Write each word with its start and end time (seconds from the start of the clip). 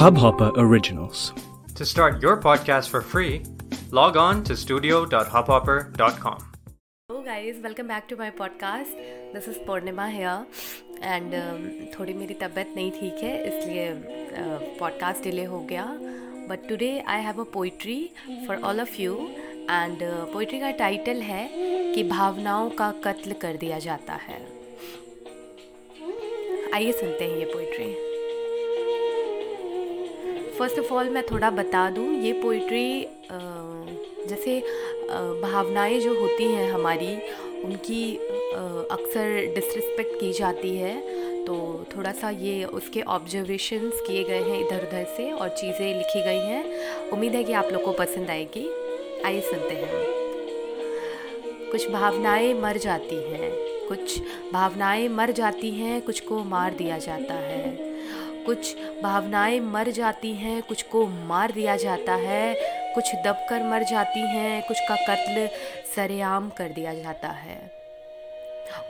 Hubhopper 0.00 0.50
Originals. 0.56 1.34
To 1.74 1.84
start 1.84 2.22
your 2.22 2.38
podcast 2.38 2.88
for 2.88 3.02
free, 3.02 3.42
log 3.90 4.16
on 4.16 4.42
to 4.44 4.56
studio.hubhopper.com. 4.56 6.38
Hello 7.08 7.22
guys, 7.22 7.56
welcome 7.62 7.86
back 7.86 8.08
to 8.08 8.16
my 8.16 8.30
podcast. 8.30 8.94
This 9.34 9.46
is 9.46 9.58
Purnima 9.58 10.10
here 10.10 10.46
and 11.02 11.34
um, 11.34 11.60
थोड़ी 11.94 12.14
मेरी 12.14 12.34
तबीयत 12.42 12.72
नहीं 12.76 12.90
ठीक 12.92 13.22
है 13.24 13.34
इसलिए 13.48 13.92
podcast 14.78 15.22
delay 15.24 15.44
हो 15.52 15.60
गया 15.70 15.84
but 16.48 16.68
today 16.68 16.92
I 17.06 17.22
have 17.22 17.40
a 17.40 17.50
poetry 17.52 18.00
for 18.46 18.60
all 18.70 18.80
of 18.80 19.00
you 19.02 19.16
and 19.70 19.98
poetry 20.32 20.60
का 20.60 20.70
टाइटल 20.84 21.22
है 21.22 21.48
कि 21.94 22.02
भावनाओं 22.10 22.70
का 22.80 22.92
कत्ल 23.04 23.32
कर 23.42 23.56
दिया 23.56 23.78
जाता 23.88 24.14
है 24.28 24.44
आइए 26.74 26.92
सुनते 26.92 27.24
हैं 27.24 27.36
ये 27.38 27.52
पोइट्री 27.52 28.09
फ़र्स्ट 30.60 30.78
ऑफ़ 30.78 30.92
ऑल 30.92 31.08
मैं 31.10 31.22
थोड़ा 31.26 31.48
बता 31.50 31.88
दूँ, 31.90 32.06
ये 32.22 32.32
पोइट्री 32.32 33.06
जैसे 34.28 34.58
भावनाएँ 35.42 36.00
जो 36.00 36.12
होती 36.20 36.44
हैं 36.44 36.70
हमारी, 36.72 37.14
उनकी 37.64 38.02
अक्सर 38.16 39.54
डिसरिस्पेक्ट 39.54 40.20
की 40.20 40.32
जाती 40.32 40.76
है। 40.76 40.94
तो 41.46 41.56
थोड़ा 41.96 42.12
सा 42.12 42.30
ये 42.30 42.64
उसके 42.64 43.02
ऑब्जर्वेशंस 43.08 44.00
किए 44.06 44.24
गए 44.24 44.42
हैं 44.42 44.60
इधर 44.60 44.86
उधर 44.88 45.04
से 45.16 45.30
और 45.32 45.48
चीज़ें 45.50 45.96
लिखी 45.98 46.22
गई 46.22 46.46
हैं। 46.46 47.10
उम्मीद 47.12 47.34
है 47.34 47.44
कि 47.44 47.52
आप 47.52 47.72
लोग 47.72 47.84
को 47.84 47.92
पसंद 47.92 48.30
आएगी। 48.30 48.68
आइए 49.24 49.40
सुनते 49.40 49.74
हैं। 49.74 50.06
कुछ 51.70 51.90
भावनाएँ 51.90 52.54
मर 52.54 52.76
जाती 52.78 53.22
हैं, 53.24 53.52
कुछ 53.88 54.20
भावनाएँ 54.52 55.08
मर 55.10 55.30
जाती 55.32 55.70
हैं, 55.70 56.00
कुछ 56.02 56.20
को 56.20 56.44
मार 56.44 56.74
दिया 56.74 56.98
जाता 56.98 57.34
है। 57.34 57.89
कुछ 58.46 58.76
भावनाएँ 59.02 59.60
मर 59.60 59.90
जाती 59.90 60.34
हैं, 60.34 60.62
कुछ 60.62 60.82
को 60.82 61.06
मार 61.06 61.52
दिया 61.52 61.76
जाता 61.76 62.14
है, 62.14 62.54
कुछ 62.94 63.14
दबकर 63.14 63.62
मर 63.62 63.82
जाती 63.82 64.20
हैं, 64.20 64.62
कुछ 64.68 64.80
का 64.80 64.96
कत्ल 64.96 65.48
सरेआम 65.96 66.50
कर 66.50 66.68
दिया 66.68 66.94
जाता 66.94 67.28
है। 67.28 67.70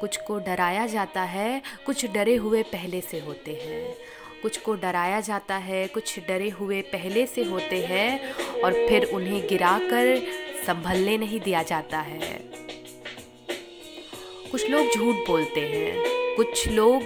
कुछ 0.01 0.17
को 0.17 0.39
डराया 0.39 0.87
जाता 0.87 1.23
है, 1.23 1.63
कुछ 1.87 2.07
डरे 2.07 2.37
हुए 2.37 2.63
पहले 2.63 3.01
से 3.01 3.19
होते 3.19 3.51
हैं। 3.51 3.95
कुछ 4.43 4.57
को 4.57 4.75
डराया 4.75 5.21
जाता 5.21 5.57
है, 5.57 5.87
कुछ 5.87 6.19
डरे 6.29 6.49
हुए 6.49 6.81
पहले 6.83 7.27
से 7.27 7.43
होते 7.45 7.87
हैं 7.87 8.35
और 8.65 8.73
फिर 8.73 9.05
उन्हें 9.05 9.49
गिराकर 9.49 10.23
संभलने 10.67 11.19
नहीं 11.19 11.41
दिया 11.41 11.63
जाता 11.63 11.99
है। 11.99 12.39
कुछ 14.51 14.71
लोग 14.71 14.87
झूठ 14.97 15.15
बोलते 15.27 15.61
हैं। 15.61 16.20
कुछ 16.41 16.69
लोग 16.69 17.03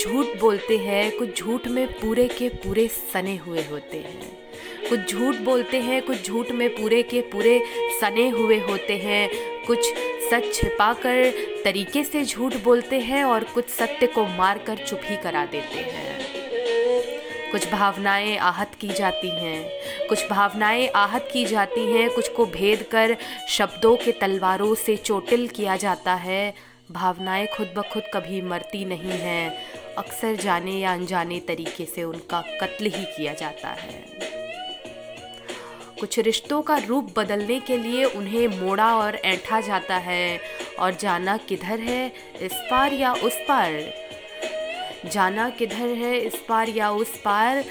झूठ 0.00 0.26
बोलते 0.40 0.78
हैं, 0.78 1.18
कुछ 1.18 1.38
झूठ 1.38 1.66
में 1.68 1.86
पूरे 1.92 2.28
के 2.28 2.48
पूरे 2.48 2.88
सने 2.88 3.36
हुए 3.36 3.62
होते 3.62 3.96
हैं। 3.96 4.32
कुछ 4.90 5.00
झूठ 5.10 5.36
बोलते 5.36 5.80
हैं, 5.80 6.02
कुछ 6.02 6.26
झूठ 6.26 6.50
में 6.50 6.68
पूरे 6.70 7.02
के 7.02 7.20
पूरे 7.20 7.64
सने 8.00 8.28
हुए 8.28 8.58
होते 8.58 8.96
हैं। 8.96 9.28
कुछ 9.66 9.78
सच 10.30 10.54
छिपा 10.54 10.92
कर 10.92 11.30
तरीके 11.64 12.04
से 12.04 12.24
झूठ 12.24 12.54
बोलते 12.56 12.98
हैं 13.00 13.24
और 13.24 13.44
कुछ 13.44 13.68
सत्य 13.68 14.06
को 14.06 14.26
मारकर 14.26 14.76
चुप 14.76 15.00
ही 15.04 15.16
करा 15.16 15.46
देते 15.46 15.78
हैं। 15.78 16.32
कुछ 17.52 17.70
भावनाएँ 17.70 18.36
आहत 18.36 18.70
की 18.80 18.88
जाती 18.88 19.28
हैं, 19.28 19.70
कुछ 20.08 20.28
भावनाएँ 20.30 20.88
आहत 20.88 21.28
की 21.32 21.44
जाती 21.44 21.92
हैं, 21.92 22.10
कुछ 22.10 22.28
को 22.28 22.46
भेद 22.46 22.82
कर 22.82 23.16
शब्दों 23.48 23.96
के 23.96 24.12
तलवारों 24.12 24.74
से 24.74 24.96
चोटिल 24.96 25.48
किया 25.48 25.76
जाता 25.76 26.14
है। 26.14 26.71
भावनाएँ 26.92 27.46
खुद 27.46 27.72
ब 27.76 27.82
खुद 27.82 28.02
कभी 28.14 28.40
मरती 28.40 28.84
नहीं 28.84 29.12
हैं। 29.12 29.54
अक्सर 29.94 30.34
जाने 30.34 30.72
या 30.72 30.92
अनजाने 30.92 31.40
तरीके 31.40 31.84
से 31.84 32.04
उनका 32.04 32.40
कत्ल 32.60 32.86
ही 32.86 33.04
किया 33.04 33.34
जाता 33.34 33.68
है। 33.68 34.04
कुछ 36.00 36.18
रिश्तों 36.18 36.62
का 36.62 36.76
रूप 36.76 37.14
बदलने 37.16 37.60
के 37.60 37.76
लिए 37.76 38.04
उन्हें 38.04 38.48
मोड़ा 38.48 38.96
और 38.96 39.14
ऐठा 39.14 39.60
जाता 39.60 39.96
है 39.96 40.40
और 40.78 40.94
जाना 40.94 41.36
किधर 41.36 41.80
है, 41.80 42.12
इस 42.42 42.52
पार 42.52 42.92
या 42.92 43.12
उस 43.12 43.36
पार। 43.48 43.94
जाना 45.12 45.50
किधर 45.50 45.88
है, 45.88 46.18
इस 46.18 46.36
पार 46.48 46.68
या 46.68 46.90
उस 46.90 47.16
पार। 47.24 47.64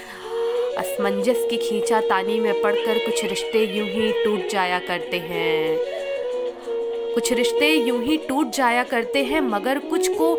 असमंजस 0.78 1.46
की 1.50 1.56
खींचा 1.56 2.00
तानी 2.00 2.40
में 2.40 2.62
पड़कर 2.62 2.98
कुछ 2.98 3.24
रिश्ते 3.24 3.64
यूँ 3.76 3.88
ही 3.88 4.24
टूट 4.24 4.48
जाया 4.48 4.78
करते 4.78 5.18
हैं। 5.18 6.01
कुछ 7.14 7.32
रिश्ते 7.32 7.68
यूँ 7.68 8.02
ही 8.04 8.16
टूट 8.18 8.50
जाया 8.50 8.82
करते 8.84 9.24
हैं, 9.24 9.40
मगर 9.40 9.78
कुछ 9.80 10.08
को 10.10 10.36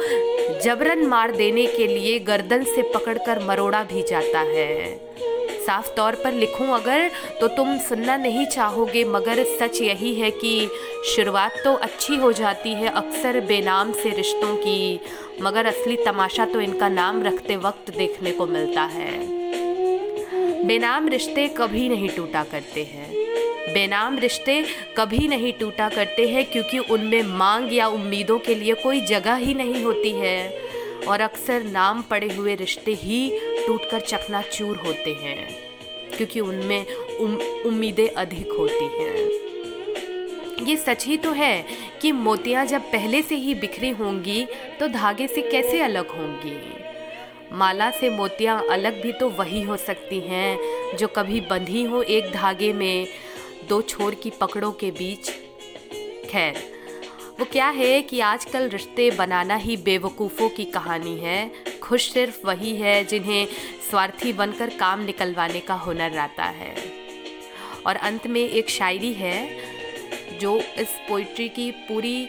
जबरन 0.64 1.06
मार 1.06 1.32
देने 1.32 1.66
के 1.68 1.88
लिए 1.88 2.20
गर्दन 2.20 2.64
से 2.66 2.82
पकड़कर 2.94 3.46
मरोड़ा 3.46 3.84
भी 3.84 4.04
जाता 4.04 4.40
है। 4.40 4.96
साफ़ 5.66 5.90
तौर 5.96 6.16
पर 6.16 6.32
लिखूं 6.32 6.68
अगर 6.68 7.10
तो 7.42 7.48
तुम 7.48 7.78
सुनना 7.80 8.18
नहीं 8.18 8.46
चाहोगे, 8.46 9.04
मगर 9.06 9.44
सच 9.60 9.82
यही 9.82 10.14
है 10.16 10.32
कि 10.32 10.70
शुरुआत 11.06 11.62
तो 11.64 11.74
अच्छी 11.74 12.16
हो 12.16 12.32
जाती 12.32 12.74
है 12.74 12.90
अक्सर 12.90 13.40
बेनाम 13.40 13.92
से 13.94 14.10
रिश्तों 14.10 14.56
की, 14.56 15.00
मगर 15.42 15.66
असली 15.66 15.96
तमाशा 15.96 16.46
तो 16.46 16.62
इनका 16.62 16.90
नाम 16.90 17.24
रखते 17.24 17.56
वक्त 17.58 17.96
देखने 17.98 18.32
को 18.32 18.48
मिलता 18.48 18.84
है। 18.92 19.12
बेनाम 20.68 21.08
रिश्ते 21.08 21.48
कभी 21.48 21.90
नहीं 21.90 22.10
टूटा 22.10 22.44
करते 22.44 22.84
हैं। 22.84 23.23
बेनाम 23.70 24.18
रिश्ते 24.18 24.64
कभी 24.98 25.28
नहीं 25.28 25.54
टूटा 25.54 25.90
करते 25.90 26.28
हैं 26.28 26.46
क्योंकि 26.46 26.80
उनमें 26.80 27.22
मांग 27.24 27.74
या 27.74 27.88
उम्मीदों 27.88 28.40
के 28.40 28.56
लिए 28.56 28.74
कोई 28.74 29.02
जगह 29.02 29.36
ही 29.36 29.54
नहीं 29.54 29.84
होती 29.84 30.12
है। 30.12 30.62
और 31.08 31.22
अक्सर 31.22 31.64
नाम 31.64 32.02
पड़े 32.02 32.28
हुए 32.34 32.56
रिश्ते 32.56 32.94
ही 32.94 33.40
टूटकर 33.68 34.00
चकनाचूर 34.00 34.78
होते 34.78 35.14
हैं 35.14 35.48
क्योंकि 36.18 36.40
उनमें 36.40 36.86
उम, 37.20 37.36
उम्मीदें 37.66 38.08
अधिक 38.10 38.52
होती 38.52 38.86
हैं। 39.00 40.66
ये 40.66 40.78
सच 40.78 41.06
ही 41.06 41.18
तो 41.18 41.32
है 41.32 41.66
कि 42.02 42.12
मोतियाँ 42.12 42.66
जब 42.66 42.82
पहले 42.82 43.22
से 43.22 43.36
ही 43.36 43.56
बिखरी 43.56 43.90
होंगी 43.90 44.46
तो 44.80 44.88
धागे 44.88 45.28
से 45.28 45.42
कैसे 45.42 45.82
अलग 45.82 46.08
होंगी? 46.08 46.58
माला 47.52 47.90
से 47.92 48.10
मोतियाँ 48.10 48.64
अलग 48.72 49.02
भी 49.02 49.12
तो 49.12 49.30
वही 49.30 49.62
हो 49.62 49.78
सकती 49.78 50.20
हैं 50.20 50.98
जो 50.98 51.08
कभी 51.08 51.42
बंधी 51.42 51.84
हो 51.84 52.02
एक 52.02 52.32
धागे 52.32 52.74
में। 52.74 53.08
दो 53.68 53.82
छोर 53.82 54.16
की 54.16 54.30
पकड़ों 54.30 54.72
के 54.72 54.92
बीच। 54.92 55.30
खैर, 56.30 56.74
वो 57.40 57.46
क्या 57.46 57.70
है 57.70 58.02
कि 58.02 58.20
आजकल 58.20 58.70
रिश्ते 58.70 59.12
बनाना 59.12 59.56
ही 59.56 59.78
बेवकूफ़ों 59.78 60.50
की 60.50 60.66
कहानी 60.66 61.18
है। 61.18 61.52
खुश 61.84 62.12
सिर्फ़ 62.12 62.48
वही 62.48 62.76
है 62.76 63.04
जिन्हें 63.04 63.48
स्वार्थी 63.90 64.34
बनकर 64.34 64.70
काम 64.70 65.00
निकलवाने 65.00 65.60
का 65.60 65.74
हुनर 65.74 66.12
रहता 66.12 66.44
है। 66.44 66.76
और 67.88 67.96
अंत 67.96 68.28
में 68.28 68.50
एक 68.50 68.70
शायरी 68.70 69.14
है, 69.14 69.58
जो 70.40 70.58
इस 70.58 70.90
पोइट्री 71.10 71.50
की 71.50 71.72
पूरी 71.72 72.28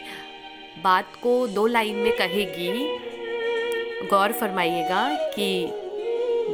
बात 0.83 1.15
को 1.23 1.47
दो 1.47 1.67
लाइन 1.67 1.95
में 1.95 2.17
कहेगी। 2.17 2.99
गौर 4.07 4.31
फरमाइएगा 4.31 5.15
कि 5.35 5.67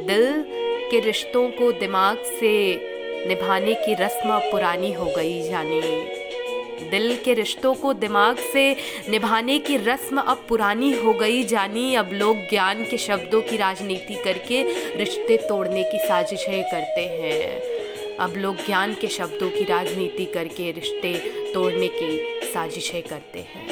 दिल 0.08 0.46
के 0.92 1.00
रिश्तों 1.00 1.50
को 1.50 1.72
दिमाग 1.72 2.18
से 2.18 2.76
निभाने 3.28 3.74
की 3.74 3.94
रस्म 3.94 4.40
पुरानी 4.52 4.92
हो 4.94 5.06
गई 5.06 5.42
जाने 5.42 5.82
दिल 6.90 7.16
के 7.26 7.34
रिश्तों 7.34 7.74
को 7.76 7.94
दिमाग 7.94 8.38
से 8.54 8.76
निभाने 9.10 9.60
की 9.60 9.78
रस्म 9.78 10.22
अब 10.22 10.46
पुरानी 10.50 10.92
हो 10.94 11.14
गई 11.14 11.44
जानी 11.44 11.96
अब 11.96 12.10
लोग 12.14 12.38
ज्ञान 12.50 12.84
के 12.84 12.98
शब्दों 12.98 13.42
की 13.42 13.58
राजनीति 13.58 14.16
करके 14.24 14.64
रिश्ते 14.98 15.38
तोड़ने 15.38 15.84
की 15.84 16.00
साजिशें 16.00 16.64
करते 16.64 17.02
हैं। 17.02 18.18
अब 18.18 18.34
लोग 18.38 18.66
ज्ञान 18.66 18.94
के 18.94 19.08
शब्दों 19.08 19.50
की 19.50 19.64
राजनीति 19.64 20.26
करके 20.26 20.72
रिश्ते 20.72 21.14
तोड़ने 21.54 21.88
की 21.88 22.42
साजिशें 22.54 23.02
करते 23.04 23.40
हैं। 23.40 23.68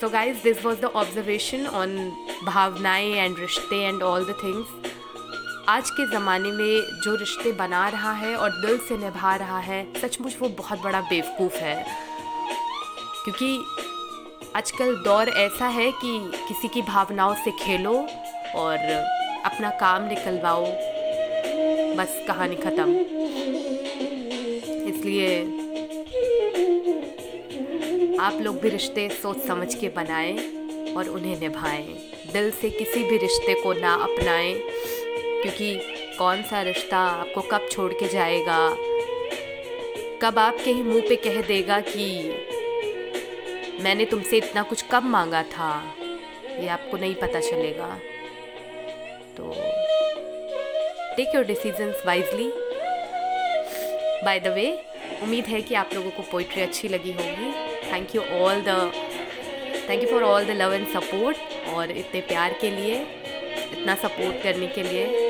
So 0.00 0.08
guys 0.08 0.42
this 0.44 0.64
was 0.64 0.80
the 0.80 0.84
observation 0.84 1.66
on 1.66 1.98
भावनाएँ 2.44 3.12
एंड 3.14 3.38
रिश्ते 3.38 3.82
एंड 3.84 4.02
ऑल 4.02 4.24
द 4.24 4.36
थिंग्स 4.44 4.89
आज 5.70 5.90
के 5.90 6.04
ज़माने 6.06 6.50
में 6.52 7.00
जो 7.00 7.14
रिश्ते 7.14 7.50
बना 7.52 7.88
रहा 7.88 8.12
है 8.12 8.34
और 8.36 8.50
दिल 8.50 8.78
से 8.78 8.96
निभा 8.96 9.34
रहा 9.36 9.58
है, 9.58 9.92
सचमुच 9.94 10.36
वो 10.40 10.48
बहुत 10.48 10.80
बड़ा 10.82 11.00
बेवकूफ़ 11.00 11.56
है। 11.56 11.84
क्योंकि 13.24 13.64
आजकल 14.56 14.94
दौर 14.96 15.28
ऐसा 15.28 15.66
है 15.68 15.90
कि 15.92 16.18
किसी 16.48 16.68
की 16.68 16.82
भावनाओं 16.82 17.34
से 17.34 17.50
खेलो 17.50 17.92
और 18.54 18.78
अपना 19.44 19.70
काम 19.70 20.08
निकलवाओ। 20.08 20.66
बस 21.96 22.24
कहानी 22.28 22.56
ख़त्म। 22.56 22.96
इसलिए 24.90 25.40
आप 28.20 28.40
लोग 28.40 28.60
भी 28.60 28.68
रिश्ते 28.68 29.08
सोच 29.22 29.46
समझ 29.46 29.74
के 29.74 29.88
बनाएँ 29.88 30.38
और 30.94 31.08
उन्हें 31.08 31.40
निभाएँ। 31.40 31.86
दिल 32.32 32.50
से 32.50 32.70
किसी 32.70 33.04
भी 33.04 33.16
रिश्ते 33.18 33.62
को 33.62 33.72
ना 33.72 33.94
अपनाएँ। 33.94 34.62
क्योंकि 35.42 35.74
कौन 36.18 36.42
सा 36.42 36.62
रिश्ता 36.62 36.98
आपको 36.98 37.40
कब 37.40 37.68
छोड़ 37.70 37.92
के 37.92 38.08
जाएगा? 38.08 38.58
कब 40.22 40.38
आपके 40.38 40.70
ही 40.70 40.82
मुँह 40.82 41.08
पे 41.08 41.16
कह 41.16 41.40
देगा 41.42 41.80
कि 41.80 42.06
मैंने 43.82 44.04
तुमसे 44.04 44.36
इतना 44.36 44.62
कुछ 44.62 44.84
कब 44.90 45.02
मांगा 45.02 45.42
था? 45.42 45.94
ये 46.60 46.68
आपको 46.68 46.96
नहीं 46.96 47.14
पता 47.14 47.40
चलेगा। 47.40 47.88
तो 49.36 49.52
take 51.16 51.34
your 51.34 51.44
decisions 51.44 52.02
wisely 52.06 52.50
by 54.24 54.40
the 54.40 54.46
way 54.46 54.66
उम्मीद 55.22 55.44
है 55.44 55.60
कि 55.62 55.74
आप 55.74 55.90
लोगों 55.94 56.10
को 56.10 56.22
पोइट्री 56.22 56.62
अच्छी 56.62 56.88
लगी 56.88 57.12
होगी। 57.12 57.52
Thank 57.92 58.14
you 58.14 58.22
all 58.22 58.62
the 58.68 58.92
thank 59.88 60.02
you 60.02 60.08
for 60.08 60.22
all 60.22 60.44
the 60.44 60.50
love 60.50 60.74
and 60.74 60.86
support 60.88 61.68
और 61.74 61.90
इतने 61.90 62.20
प्यार 62.20 62.52
के 62.60 62.70
लिए, 62.70 63.00
इतना 63.72 63.94
सपोर्ट 63.94 64.42
करने 64.42 64.66
के 64.66 64.82
लिए। 64.82 65.29